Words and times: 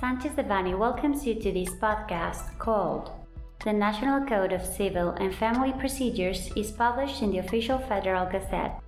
Sanchez 0.00 0.32
Devanny 0.32 0.72
welcomes 0.78 1.26
you 1.26 1.34
to 1.34 1.52
this 1.52 1.74
podcast 1.74 2.56
called 2.58 3.10
The 3.62 3.72
National 3.74 4.24
Code 4.26 4.54
of 4.54 4.64
Civil 4.64 5.10
and 5.20 5.34
Family 5.34 5.74
Procedures 5.78 6.50
is 6.56 6.72
published 6.72 7.20
in 7.20 7.32
the 7.32 7.44
official 7.44 7.78
Federal 7.78 8.24
Gazette. 8.24 8.80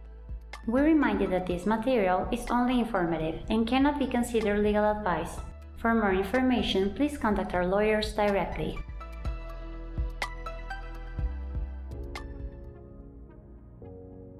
We 0.67 0.81
remind 0.81 1.21
you 1.21 1.27
that 1.27 1.47
this 1.47 1.67
material 1.67 2.27
is 2.33 2.47
only 2.49 2.81
informative 2.81 3.43
and 3.51 3.67
cannot 3.67 3.99
be 3.99 4.07
considered 4.07 4.61
legal 4.61 4.91
advice. 4.91 5.37
For 5.77 5.93
more 5.93 6.15
information, 6.15 6.95
please 6.95 7.19
contact 7.19 7.53
our 7.53 7.67
lawyers 7.67 8.15
directly. 8.15 8.79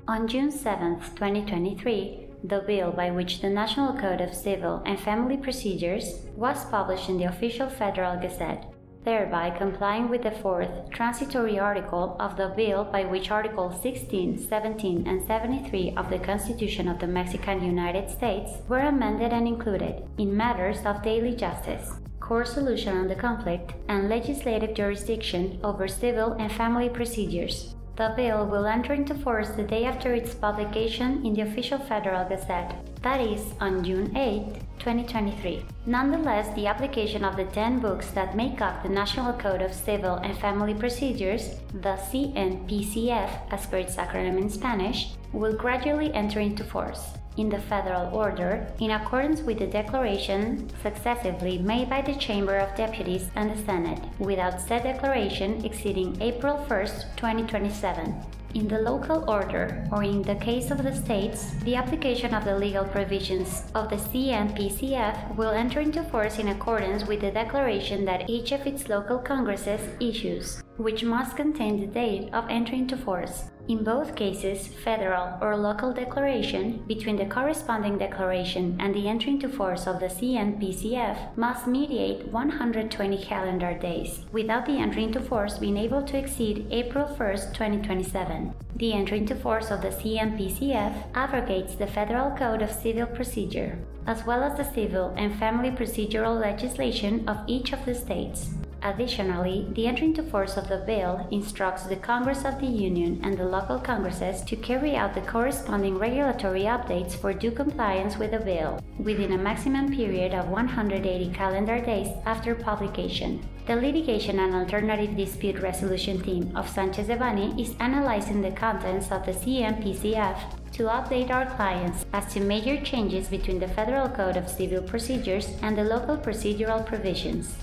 On 0.09 0.27
June 0.27 0.51
7, 0.51 1.01
2023, 1.01 2.32
the 2.45 2.61
bill 2.67 2.91
by 2.91 3.11
which 3.11 3.41
the 3.41 3.51
National 3.51 3.93
Code 3.99 4.21
of 4.21 4.35
Civil 4.35 4.83
and 4.85 4.99
Family 4.99 5.37
Procedures 5.37 6.27
was 6.37 6.65
published 6.67 7.09
in 7.09 7.19
the 7.19 7.25
official 7.25 7.69
Federal 7.69 8.21
Gazette, 8.21 8.73
thereby 9.05 9.51
complying 9.51 10.09
with 10.09 10.23
the 10.23 10.31
fourth 10.31 10.91
transitory 10.91 11.59
article 11.59 12.17
of 12.21 12.37
the 12.37 12.53
bill 12.57 12.85
by 12.85 13.05
which 13.05 13.31
Articles 13.31 13.81
16, 13.83 14.39
17, 14.39 15.07
and 15.07 15.25
73 15.27 15.95
of 15.97 16.11
the 16.11 16.19
Constitution 16.19 16.89
of 16.89 16.99
the 16.99 17.07
Mexican 17.07 17.63
United 17.65 18.11
States 18.11 18.53
were 18.69 18.81
amended 18.81 19.33
and 19.33 19.47
included 19.47 20.05
in 20.19 20.37
matters 20.37 20.85
of 20.85 21.03
daily 21.03 21.35
justice, 21.35 21.93
court 22.21 22.49
solution 22.49 22.97
on 22.97 23.09
the 23.09 23.15
conflict, 23.15 23.75
and 23.89 24.09
legislative 24.09 24.75
jurisdiction 24.75 25.59
over 25.63 25.89
civil 25.89 26.33
and 26.35 26.51
family 26.53 26.89
procedures. 26.89 27.75
The 27.95 28.15
bill 28.17 28.47
will 28.47 28.65
enter 28.65 28.95
into 28.95 29.15
force 29.15 29.51
the 29.51 29.63
day 29.63 29.85
after 29.85 30.15
its 30.15 30.35
publication 30.35 31.25
in 31.27 31.35
the 31.35 31.43
official 31.43 31.79
Federal 31.79 32.27
Gazette, 32.27 32.75
that 33.03 33.21
is, 33.21 33.53
on 33.61 33.85
June 33.85 34.17
8, 34.17 34.55
2023. 34.79 35.65
Nonetheless, 35.85 36.55
the 36.55 36.67
application 36.67 37.23
of 37.23 37.37
the 37.37 37.45
10 37.45 37.81
books 37.81 38.11
that 38.13 38.35
make 38.35 38.63
up 38.63 38.83
the 38.83 38.89
National 38.89 39.35
Code 39.35 39.61
of 39.61 39.75
Civil 39.75 40.17
and 40.17 40.39
Family 40.39 40.73
Procedures, 40.73 41.57
the 41.83 41.99
CNPCF 42.11 43.53
as 43.53 43.67
per 43.67 43.77
its 43.77 43.97
acronym 43.97 44.41
in 44.41 44.49
Spanish, 44.49 45.11
will 45.35 45.55
gradually 45.55 46.13
enter 46.15 46.41
into 46.41 46.65
force 46.65 47.13
in 47.37 47.49
the 47.49 47.59
federal 47.59 48.15
order 48.15 48.67
in 48.81 48.91
accordance 48.91 49.41
with 49.41 49.59
the 49.59 49.67
declaration 49.67 50.69
successively 50.83 51.59
made 51.59 51.89
by 51.89 52.03
the 52.03 52.15
Chamber 52.15 52.57
of 52.59 52.77
Deputies 52.77 53.31
and 53.37 53.51
the 53.51 53.63
Senate, 53.65 54.01
without 54.19 54.61
said 54.61 54.83
declaration 54.83 55.65
exceeding 55.65 56.21
April 56.21 56.57
1, 56.57 56.69
2027. 57.17 58.15
In 58.55 58.69
the 58.69 58.81
local 58.81 59.25
order, 59.31 59.89
or 59.91 60.03
in 60.03 60.21
the 60.21 60.35
case 60.35 60.71
of 60.71 60.83
the 60.83 60.95
states, 60.95 61.55
the 61.65 61.75
application 61.75 62.35
of 62.35 62.45
the 62.45 62.59
legal 62.59 62.85
provisions 62.85 63.65
of 63.75 63.89
the 63.89 63.97
CNPCF 63.97 65.35
will 65.37 65.53
enter 65.53 65.81
into 65.81 66.05
force 66.05 66.39
in 66.39 66.49
accordance 66.49 67.07
with 67.07 67.23
the 67.23 67.31
declaration 67.31 68.05
that 68.05 68.29
each 68.29 68.53
of 68.53 68.67
its 68.67 68.91
local 68.91 69.19
congresses 69.19 69.81
issues, 70.01 70.63
which 70.77 71.03
must 71.03 71.35
contain 71.35 71.81
the 71.81 71.87
date 71.87 72.29
of 72.35 72.45
entry 72.51 72.77
into 72.77 72.97
force. 72.97 73.45
In 73.69 73.85
both 73.85 74.17
cases, 74.17 74.67
federal 74.67 75.39
or 75.41 75.57
local 75.57 75.93
declaration 75.93 76.83
between 76.89 77.17
the 77.17 77.27
corresponding 77.27 77.97
declaration 77.97 78.77
and 78.81 78.93
the 78.93 79.07
entry 79.07 79.33
into 79.33 79.49
force 79.49 79.87
of 79.87 80.01
the 80.01 80.07
CNPCF 80.07 81.37
must 81.37 81.69
mediate 81.69 82.27
120 82.27 83.25
calendar 83.25 83.73
days, 83.79 84.25
without 84.33 84.67
the 84.67 84.79
entry 84.79 85.05
into 85.05 85.21
force 85.21 85.59
being 85.59 85.77
able 85.77 86.03
to 86.03 86.19
exceed 86.19 86.67
April 86.73 87.07
1, 87.07 87.17
2027. 87.55 88.53
The 88.77 88.93
entry 88.93 89.19
into 89.19 89.37
force 89.37 89.71
of 89.71 89.81
the 89.81 89.91
CNPCF 89.91 91.15
abrogates 91.15 91.77
the 91.77 91.87
Federal 91.87 92.37
Code 92.37 92.63
of 92.63 92.71
Civil 92.73 93.07
Procedure, 93.07 93.79
as 94.09 94.27
well 94.27 94.43
as 94.43 94.57
the 94.57 94.75
civil 94.75 95.15
and 95.17 95.39
family 95.39 95.71
procedural 95.71 96.41
legislation 96.41 97.29
of 97.29 97.39
each 97.47 97.73
of 97.73 97.85
the 97.85 97.95
states. 97.95 98.51
Additionally, 98.85 99.69
the 99.75 99.87
entry 99.87 100.09
into 100.09 100.25
force 100.25 100.57
of 100.57 100.69
the 100.69 100.79
bill 100.79 101.29
instructs 101.31 101.85
the 101.85 101.95
Congress 101.95 102.45
of 102.45 102.59
the 102.59 102.67
Union 102.67 103.21
and 103.23 103.39
the 103.39 103.45
local 103.45 103.79
Congresses 103.79 104.43
to 104.43 104.57
carry 104.57 104.97
out 104.97 105.15
the 105.15 105.21
corresponding 105.21 105.97
regulatory 105.97 106.63
updates 106.63 107.13
for 107.13 107.33
due 107.33 107.53
compliance 107.53 108.17
with 108.17 108.33
the 108.33 108.41
bill 108.41 108.81
within 108.99 109.33
a 109.33 109.39
maximum 109.39 109.95
period 109.95 110.35
of 110.35 110.49
180 110.49 111.33
calendar 111.33 111.81
days 111.81 112.09
after 112.27 112.57
publication. 112.57 113.41
The 113.67 113.77
Litigation 113.77 114.41
and 114.41 114.53
Alternative 114.53 115.17
Dispute 115.17 115.61
Resolution 115.61 116.21
team 116.21 116.51
of 116.57 116.69
Sanchez 116.69 117.07
Devanny 117.07 117.61
is 117.61 117.77
analyzing 117.79 118.41
the 118.41 118.51
contents 118.51 119.13
of 119.13 119.25
the 119.25 119.33
CNPCF 119.33 120.39
to 120.73 120.85
update 120.85 121.31
our 121.31 121.47
clients 121.55 122.05
as 122.13 122.33
to 122.35 122.41
major 122.41 122.81
changes 122.81 123.29
between 123.29 123.61
the 123.61 123.69
Federal 123.69 124.09
Code 124.09 124.37
of 124.37 124.49
Civil 124.49 124.83
Procedures 124.83 125.51
and 125.63 125.79
the 125.79 125.85
local 125.85 126.17
procedural 126.17 126.85
provisions. 126.85 127.55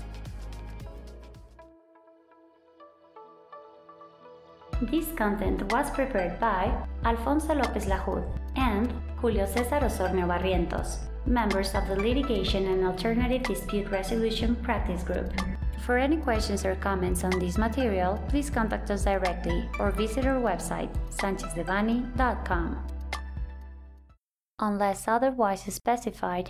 This 4.82 5.12
content 5.12 5.70
was 5.70 5.90
prepared 5.90 6.40
by 6.40 6.72
Alfonso 7.04 7.54
Lopez 7.54 7.84
Lajud 7.84 8.24
and 8.56 8.90
Julio 9.16 9.44
César 9.44 9.82
Osornio 9.82 10.26
Barrientos, 10.26 11.00
members 11.26 11.74
of 11.74 11.86
the 11.86 11.96
Litigation 11.96 12.66
and 12.66 12.86
Alternative 12.86 13.42
Dispute 13.42 13.90
Resolution 13.90 14.56
Practice 14.56 15.02
Group. 15.02 15.32
For 15.84 15.98
any 15.98 16.16
questions 16.16 16.64
or 16.64 16.76
comments 16.76 17.24
on 17.24 17.38
this 17.38 17.58
material, 17.58 18.16
please 18.28 18.48
contact 18.48 18.90
us 18.90 19.04
directly 19.04 19.68
or 19.78 19.90
visit 19.90 20.24
our 20.24 20.40
website, 20.40 20.88
sanchezdevanny.com. 21.10 22.86
Unless 24.60 25.08
otherwise 25.08 25.62
specified, 25.62 26.49